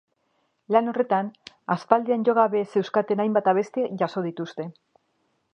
[0.75, 1.29] Lan horretan,
[1.75, 4.71] aspaldian jo gabe zeuzkaten hainbat abesti jaso dituzte.